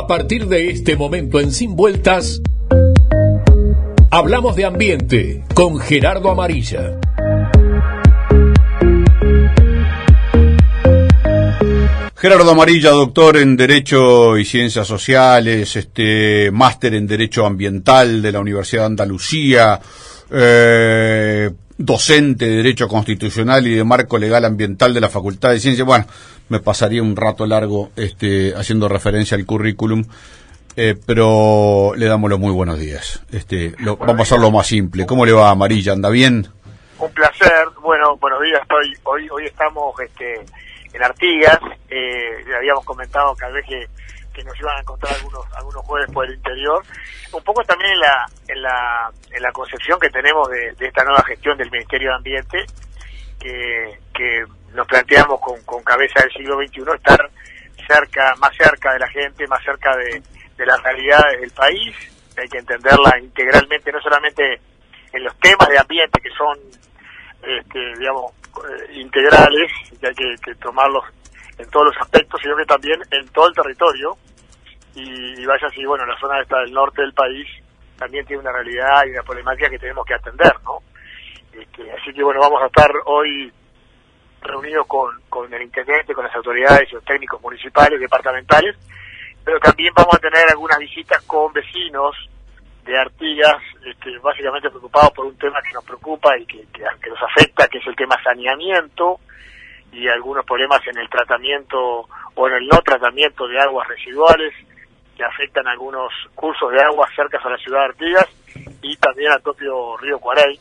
[0.00, 2.40] A partir de este momento en Sin Vueltas,
[4.10, 6.98] hablamos de ambiente con Gerardo Amarilla.
[12.16, 18.40] Gerardo Amarilla, doctor en Derecho y Ciencias Sociales, este máster en Derecho Ambiental de la
[18.40, 19.78] Universidad de Andalucía,
[20.30, 25.86] eh, docente de Derecho Constitucional y de Marco Legal Ambiental de la Facultad de Ciencias.
[25.86, 26.04] Bueno,
[26.50, 30.04] me pasaría un rato largo este, haciendo referencia al currículum,
[30.76, 33.22] eh, pero le damos los muy buenos días.
[33.32, 35.06] Este, lo, vamos a hacer lo más simple.
[35.06, 35.94] ¿Cómo le va, Amarilla?
[35.94, 36.46] ¿Anda bien?
[36.98, 37.68] Un placer.
[37.80, 38.60] Bueno, buenos días.
[38.60, 40.34] Estoy, hoy, hoy estamos este,
[40.92, 41.60] en Artigas.
[41.88, 43.88] Eh, habíamos comentado que a veces
[44.32, 46.82] que nos iban a encontrar algunos algunos jueves por el interior.
[47.32, 51.22] Un poco también en la en la, en la concepción que tenemos de, esta nueva
[51.24, 52.58] gestión del Ministerio de Ambiente,
[53.38, 57.30] que, que nos planteamos con, con cabeza del siglo XXI estar
[57.86, 60.22] cerca, más cerca de la gente, más cerca de,
[60.56, 61.96] de las realidades del país.
[62.36, 64.60] Hay que entenderla integralmente, no solamente
[65.12, 66.58] en los temas de ambiente que son,
[67.42, 71.04] este, digamos, eh, integrales, que hay que, que tomarlos
[71.60, 74.16] en todos los aspectos, sino que también en todo el territorio.
[74.94, 77.46] Y, vaya así, bueno, la zona esta del norte del país
[77.96, 80.78] también tiene una realidad y una problemática que tenemos que atender, ¿no?
[81.52, 83.52] Este, así que bueno, vamos a estar hoy
[84.40, 88.76] reunidos con, con el intendente, con las autoridades y los técnicos municipales, departamentales,
[89.44, 92.16] pero también vamos a tener algunas visitas con vecinos
[92.84, 97.22] de Artigas, este, básicamente preocupados por un tema que nos preocupa y que, que nos
[97.22, 99.20] afecta, que es el tema saneamiento,
[99.92, 104.54] y algunos problemas en el tratamiento o en el no tratamiento de aguas residuales
[105.16, 108.28] que afectan algunos cursos de agua cerca a la ciudad de Artigas
[108.82, 110.58] y también al propio río Cuaray.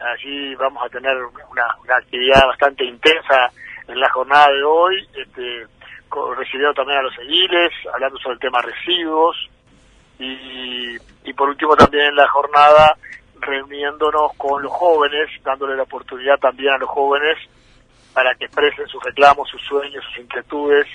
[0.00, 1.16] Allí vamos a tener
[1.50, 1.66] una,
[1.96, 3.50] actividad bastante intensa
[3.88, 5.66] en la jornada de hoy, este,
[6.36, 9.36] recibiendo también a los ediles, hablando sobre el tema residuos
[10.18, 12.96] y, y por último también en la jornada
[13.40, 17.36] reuniéndonos con los jóvenes, dándole la oportunidad también a los jóvenes
[18.12, 20.86] para que expresen sus reclamos, sus sueños, sus inquietudes,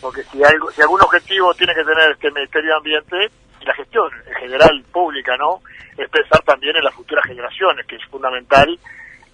[0.00, 3.16] porque si, algo, si algún objetivo tiene que tener este Ministerio de Ambiente
[3.60, 5.60] y la gestión en general pública, ¿no?
[5.96, 8.78] Es pensar también en las futuras generaciones, que es fundamental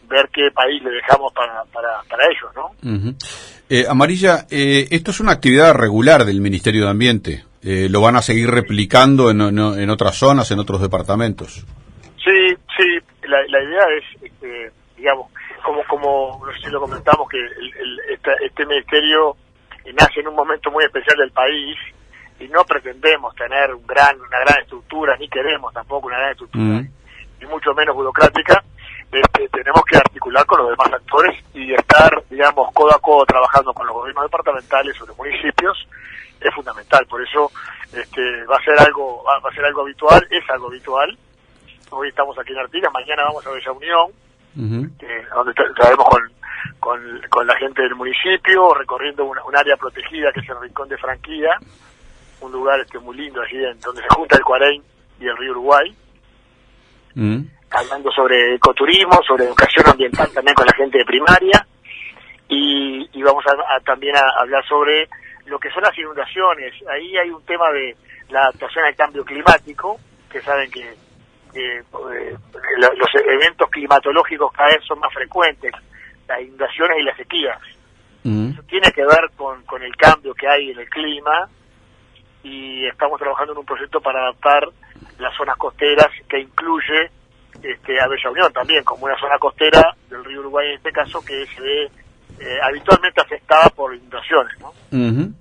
[0.08, 3.14] ver qué país le dejamos para, para, para ellos, ¿no?
[3.68, 7.44] Eh, Amarilla, eh, esto es una actividad regular del Ministerio de Ambiente.
[7.62, 11.64] Eh, ¿Lo van a seguir replicando en, en, otras zonas, en otros departamentos?
[12.24, 12.98] Sí, sí.
[13.28, 15.30] La, la idea es, este, digamos,
[15.70, 18.00] como como no sé si lo comentamos que el,
[18.40, 19.36] este, ministerio
[19.94, 21.76] nace en un momento muy especial del país
[22.38, 26.64] y no pretendemos tener un gran una gran estructura ni queremos tampoco una gran estructura
[26.64, 26.88] mm.
[27.40, 28.62] ni mucho menos burocrática.
[29.12, 33.72] Este, tenemos que articular con los demás actores y estar digamos codo a codo trabajando
[33.72, 35.86] con los gobiernos departamentales o los municipios
[36.40, 37.06] es fundamental.
[37.06, 37.50] Por eso
[37.92, 41.16] este, va a ser algo va, a ser algo habitual es algo habitual.
[41.90, 46.06] Hoy estamos aquí en Artigas mañana vamos a Bella Unión donde estaremos
[46.78, 50.98] con, con, la gente del municipio, recorriendo un, área protegida que es el Rincón de
[50.98, 51.50] Franquía,
[52.40, 54.82] un lugar este muy lindo allí en, donde se junta el Cuarén
[55.20, 55.94] y el río Uruguay,
[57.70, 61.66] hablando sobre ecoturismo, sobre educación ambiental también con la gente de primaria,
[62.48, 65.08] y, y vamos a, también a hablar sobre
[65.46, 66.74] lo que son las inundaciones.
[66.88, 67.96] Ahí hay un tema de
[68.30, 69.98] la adaptación al cambio climático,
[70.30, 70.94] que saben que
[71.54, 71.82] eh,
[72.78, 75.72] los eventos climatológicos cada vez son más frecuentes,
[76.28, 77.58] las inundaciones y las sequías.
[78.22, 78.50] Mm.
[78.50, 81.48] Eso tiene que ver con, con el cambio que hay en el clima
[82.42, 84.68] y estamos trabajando en un proyecto para adaptar
[85.18, 87.10] las zonas costeras que incluye
[87.62, 91.22] este, a Bella Unión también como una zona costera del río Uruguay en este caso
[91.24, 91.90] que se ve
[92.40, 94.54] eh, habitualmente afectada por inundaciones.
[94.60, 94.72] ¿no?
[94.92, 95.34] Eh,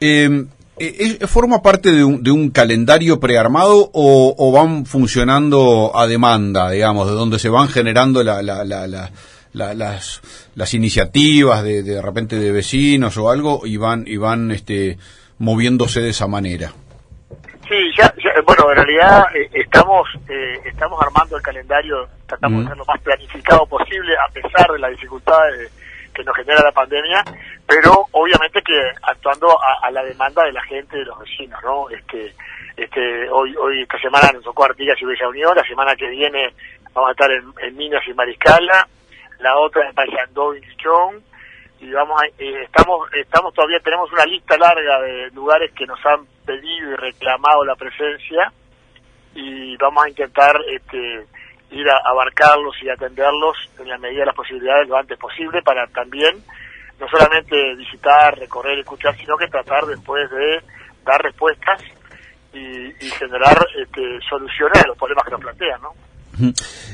[0.00, 0.46] eh,
[1.26, 7.14] ¿Forma parte de un, de un calendario prearmado o, van funcionando a demanda, digamos, de
[7.14, 9.10] donde se van generando la, la, la,
[9.52, 10.22] las,
[10.54, 14.98] las iniciativas de, de, repente de vecinos o algo y van, y van este,
[15.38, 16.72] moviéndose de esa manera?
[17.68, 18.12] Sí, ya,
[18.46, 20.08] bueno, en realidad eh, estamos
[20.64, 24.90] estamos armando el calendario, tratamos de ser lo más planificado posible a pesar de las
[24.90, 25.70] dificultades
[26.12, 27.24] que nos genera la pandemia,
[27.72, 31.88] pero obviamente que actuando a, la demanda de la gente, de los vecinos, ¿no?
[31.88, 32.34] Este,
[32.76, 36.52] este, hoy, hoy esta semana nos tocó Artigas y Bella Unión, la semana que viene
[36.92, 38.86] vamos a estar en, Minas y Mariscala,
[39.38, 41.22] la otra en Paysandó y Lichón,
[41.80, 46.04] y vamos a, eh, estamos, estamos todavía, tenemos una lista larga de lugares que nos
[46.04, 48.52] han pedido y reclamado la presencia,
[49.34, 51.26] y vamos a intentar, este,
[51.70, 55.86] ir a abarcarlos y atenderlos en la medida de las posibilidades lo antes posible para
[55.86, 56.44] también
[57.02, 60.62] no solamente visitar, recorrer, escuchar, sino que tratar después de
[61.04, 61.82] dar respuestas
[62.54, 65.94] y, generar este, soluciones a los problemas que nos plantean, ¿no?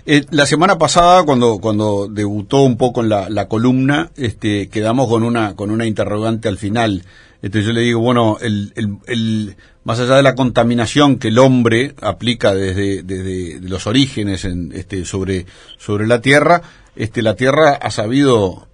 [0.06, 5.22] Eh, la semana pasada, cuando cuando debutó un poco en la, columna, este, quedamos con
[5.22, 7.04] una con una interrogante al final.
[7.40, 8.72] Este, yo le digo, bueno, el,
[9.06, 14.72] el, más allá de la contaminación que el hombre aplica desde, desde los orígenes en,
[14.72, 15.46] este, sobre
[15.76, 16.62] sobre la Tierra,
[16.96, 18.67] este, la Tierra ha sabido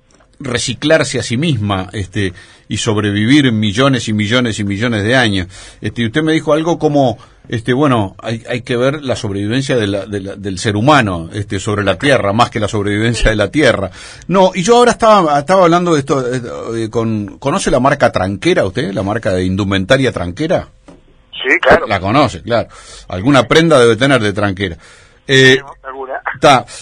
[0.44, 2.32] reciclarse a sí misma este,
[2.68, 5.48] y sobrevivir millones y millones y millones de años.
[5.80, 7.18] Este, y usted me dijo algo como,
[7.48, 11.84] este, bueno, hay, hay que ver la sobrevivencia de la, del ser humano este, sobre
[11.84, 13.90] la Tierra, más que la sobrevivencia de la Tierra.
[14.28, 16.24] No, y yo ahora estaba, estaba hablando de esto,
[16.74, 18.92] eh, con, ¿conoce la marca Tranquera usted?
[18.92, 20.68] ¿La marca de indumentaria Tranquera?
[21.32, 21.86] Sí, claro.
[21.86, 22.68] La conoce, claro.
[23.08, 24.78] Alguna prenda debe tener de Tranquera.
[25.26, 25.58] Eh,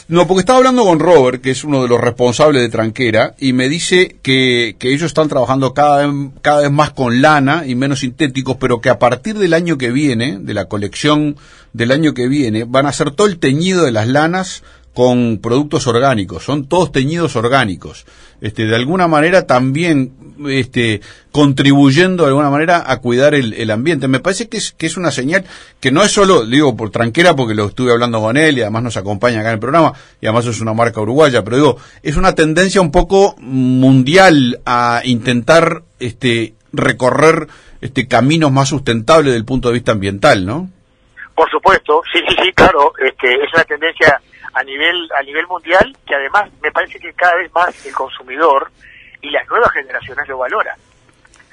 [0.08, 3.52] no, porque estaba hablando con Robert, que es uno de los responsables de Tranquera, y
[3.52, 7.75] me dice que, que ellos están trabajando cada vez, cada vez más con lana y
[7.75, 11.37] menos sintéticos, pero que a partir del año que viene, de la colección
[11.72, 14.62] del año que viene, van a hacer todo el teñido de las lanas
[14.94, 18.04] con productos orgánicos, son todos teñidos orgánicos.
[18.42, 20.12] Este, de alguna manera también
[20.48, 21.00] este,
[21.30, 24.08] contribuyendo de alguna manera a cuidar el, ambiente.
[24.08, 25.44] Me parece que es, que es una señal
[25.80, 28.82] que no es solo, digo, por tranquera, porque lo estuve hablando con él y además
[28.82, 32.16] nos acompaña acá en el programa, y además es una marca uruguaya, pero digo, es
[32.16, 37.46] una tendencia un poco mundial a intentar este, recorrer
[37.80, 40.68] este, caminos más sustentables desde el punto de vista ambiental, ¿no?
[41.34, 44.20] Por supuesto, sí, sí, sí, claro, este, es una tendencia
[44.54, 48.70] a nivel a nivel mundial que además me parece que cada vez más el consumidor
[49.20, 50.76] y las nuevas generaciones lo valoran.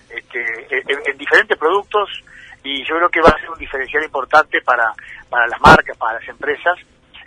[0.10, 0.42] Este,
[0.72, 2.10] en, diferentes productos
[2.64, 4.92] y yo creo que va a ser un diferencial importante para
[5.30, 6.80] para las marcas para las empresas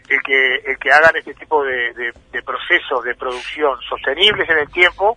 [0.09, 2.13] el que el que hagan este tipo de,
[2.45, 5.17] procesos de producción sostenibles en el tiempo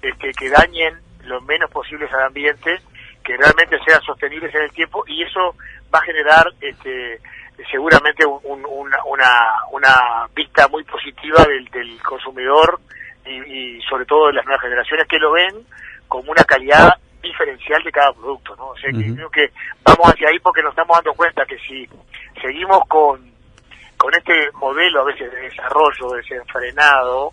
[0.00, 2.80] este, que dañen lo menos posibles al ambiente
[3.22, 5.54] que realmente sean sostenibles en el tiempo y eso
[5.94, 7.20] va a generar este
[7.70, 8.24] seguramente
[9.16, 12.80] una, una, vista muy positiva del, del consumidor
[13.24, 15.66] y, sobre todo de las nuevas generaciones que lo ven
[16.06, 16.90] como una calidad
[17.22, 18.68] diferencial de cada producto, ¿no?
[18.68, 19.50] O sea, que creo que
[19.82, 21.88] vamos hacia ahí porque nos estamos dando cuenta que si
[22.40, 23.20] seguimos con,
[23.96, 27.32] con este modelo a veces de desarrollo desenfrenado,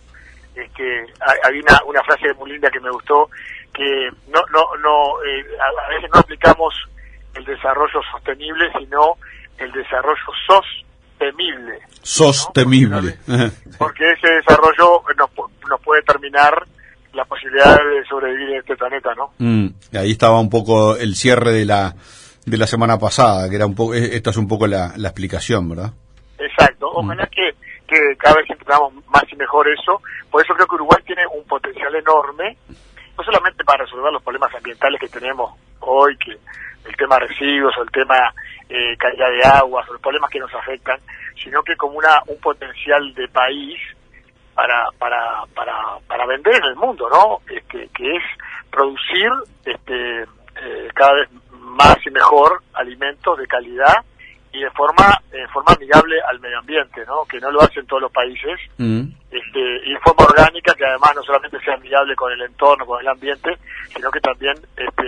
[0.56, 1.06] este,
[1.44, 3.28] hay una, una frase muy linda que me gustó,
[3.72, 5.44] que no, no, no, eh,
[5.86, 6.74] a veces no aplicamos
[7.34, 9.16] el desarrollo sostenible, sino
[9.58, 10.32] el desarrollo
[11.32, 11.78] sostenible.
[12.02, 13.18] Sostenible.
[13.78, 15.30] Porque ese desarrollo nos,
[15.68, 16.66] nos puede terminar
[17.12, 19.30] la posibilidad de sobrevivir en este planeta, ¿no?
[19.38, 21.94] Mm, ahí estaba un poco el cierre de la
[22.44, 25.68] de la semana pasada, que era un poco, esta es un poco la, la explicación,
[25.68, 25.92] ¿verdad?
[26.38, 26.90] Exacto.
[26.92, 27.54] Ojalá que,
[27.86, 30.00] que cada vez entendamos más y mejor eso.
[30.30, 32.56] Por eso creo que Uruguay tiene un potencial enorme,
[33.16, 37.82] no solamente para resolver los problemas ambientales que tenemos hoy, que el tema residuos o
[37.82, 38.16] el tema
[38.68, 40.98] eh, calidad de agua, los problemas que nos afectan,
[41.42, 43.78] sino que como una un potencial de país
[44.54, 47.40] para para para para vender en el mundo, ¿no?
[47.48, 48.22] Este, que es
[48.70, 49.30] producir
[49.64, 54.04] este eh, cada vez más y mejor alimentos de calidad
[54.52, 57.24] y de forma en forma amigable al medio ambiente, ¿no?
[57.24, 58.60] Que no lo hacen todos los países.
[58.78, 59.08] Mm.
[59.34, 63.00] Este, y de forma orgánica, que además no solamente sea amigable con el entorno, con
[63.00, 63.50] el ambiente,
[63.92, 65.02] sino que también este,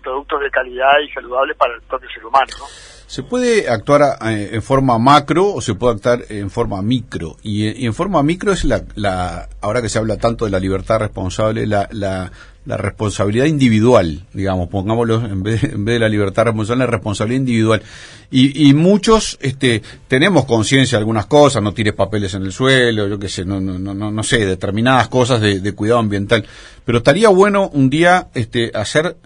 [0.00, 2.66] productos de calidad y saludables para el propio ser humano, ¿no?
[3.12, 7.36] ¿Se puede actuar eh, en forma macro o se puede actuar en forma micro?
[7.42, 11.00] Y, en forma micro es la, la, ahora que se habla tanto de la libertad
[11.00, 12.30] responsable, la, la,
[12.64, 17.40] la responsabilidad individual, digamos, pongámoslo en vez, en vez de la libertad responsable, la responsabilidad
[17.40, 17.82] individual.
[18.30, 23.08] Y, y muchos este, tenemos conciencia de algunas cosas, no tires papeles en el suelo,
[23.08, 26.44] yo qué sé, no, no, no, no sé, determinadas cosas de, de cuidado ambiental.
[26.84, 29.16] Pero estaría bueno un día este, hacer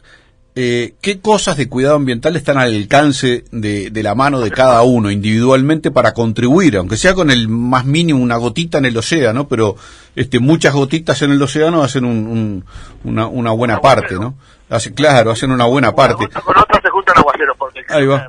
[0.58, 4.80] eh, qué cosas de cuidado ambiental están al alcance de, de, la mano de cada
[4.82, 9.48] uno individualmente para contribuir, aunque sea con el más mínimo, una gotita en el océano,
[9.48, 9.76] pero
[10.14, 12.64] este, muchas gotitas en el océano hacen un,
[13.04, 14.34] una, una, buena parte, ¿no?
[14.70, 16.26] Hace, claro, hacen una buena parte.
[16.28, 18.26] Con otras se juntan aguaceros, porque Ahí va.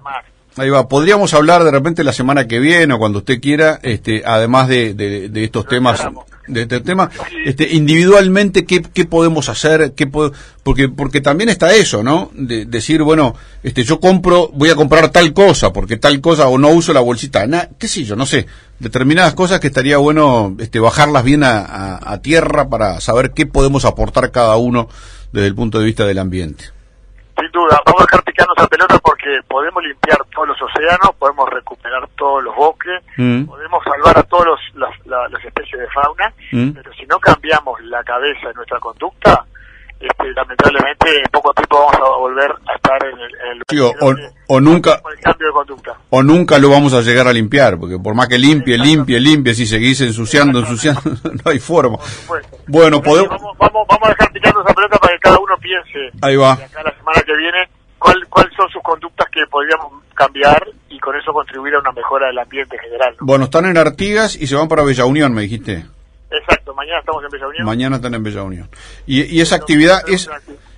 [0.57, 0.87] Ahí va.
[0.87, 4.93] Podríamos hablar de repente la semana que viene o cuando usted quiera, este, además de,
[4.93, 6.01] de, de estos temas
[6.47, 7.09] de este tema,
[7.45, 12.31] este, individualmente qué, qué podemos hacer, qué porque porque también está eso, ¿no?
[12.33, 16.57] De, decir, bueno, este, yo compro, voy a comprar tal cosa, porque tal cosa o
[16.57, 17.45] no uso la bolsita,
[17.77, 18.47] qué sé yo, no sé,
[18.79, 23.85] determinadas cosas que estaría bueno, este, bajarlas bien a, a tierra para saber qué podemos
[23.85, 24.87] aportar cada uno
[25.31, 26.76] desde el punto de vista del ambiente.
[27.47, 31.49] Sin duda, vamos a dejar picando esa pelota porque podemos limpiar todos los océanos, podemos
[31.49, 33.45] recuperar todos los bosques, mm.
[33.45, 36.71] podemos salvar a todas las, especies de fauna, mm.
[36.71, 39.45] pero si no cambiamos la cabeza de nuestra conducta,
[39.97, 43.79] este, lamentablemente poco a poco vamos a volver a estar en el, en el Sí,
[43.79, 45.97] o- nunca- el cambio de conducta.
[46.09, 49.55] O nunca lo vamos a llegar a limpiar, porque por más que limpie, limpie, limpie,
[49.55, 51.01] si seguís ensuciando, ensuciando,
[51.45, 51.97] no hay forma.
[52.67, 53.29] Bueno, podemos...
[53.29, 55.36] Vamos, vamos, vamos a dejar picando esa pelota para que cada
[55.67, 56.55] piense Ahí va.
[56.55, 57.67] de acá a la semana que viene
[57.99, 62.27] cuál, cuáles son sus conductas que podríamos cambiar y con eso contribuir a una mejora
[62.27, 63.15] del ambiente general.
[63.19, 63.25] ¿no?
[63.25, 65.85] Bueno, están en Artigas y se van para Bella Unión, me dijiste.
[66.29, 67.65] Exacto, mañana estamos en Bella Unión.
[67.65, 68.69] Mañana están en Bella Unión.
[69.05, 70.29] Y, y esa actividad es...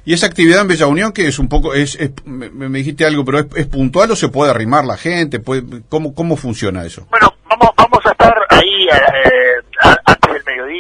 [0.05, 3.05] Y esa actividad en Bella Unión que es un poco, es, es- me, me dijiste
[3.05, 6.83] algo, pero es, es puntual o se puede arrimar la gente, puede, ¿cómo, cómo funciona
[6.85, 7.05] eso?
[7.11, 9.38] Bueno, vamos, vamos a estar ahí eh,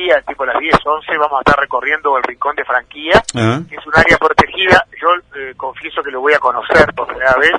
[0.09, 3.59] mediodía, tipo las 10, 11, vamos a estar recorriendo el Rincón de Franquía, Ah.
[3.69, 4.85] que es un área protegida.
[5.01, 5.07] Yo
[5.39, 7.51] eh, confieso que lo voy a conocer por primera vez.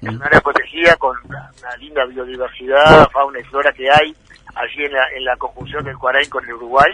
[0.00, 4.14] Es un área protegida con una, una linda biodiversidad, fauna y flora que hay
[4.56, 6.92] allí en la, en la conjunción del Cuaraín con el Uruguay.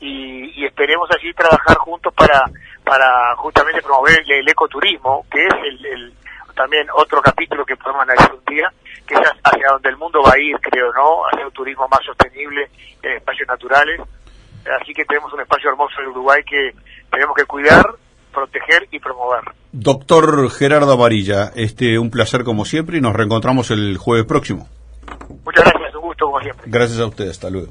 [0.00, 2.44] Y, y esperemos allí trabajar juntos para,
[2.84, 6.14] para justamente promover el, el ecoturismo, que es el, el-
[6.54, 8.72] también otro capítulo que podemos analizar un día,
[9.08, 11.22] que es hacia donde el mundo va a ir, creo, ¿no?
[11.26, 12.70] Hacia un turismo más sostenible
[13.02, 14.00] en espacios naturales.
[14.80, 16.72] Así que tenemos un espacio hermoso en Uruguay que
[17.10, 17.84] tenemos que cuidar,
[18.32, 19.42] proteger y promover.
[19.72, 24.68] Doctor Gerardo Amarilla, este, un placer como siempre y nos reencontramos el jueves próximo.
[25.44, 26.64] Muchas gracias, un gusto como siempre.
[26.66, 27.68] Gracias a ustedes, hasta luego.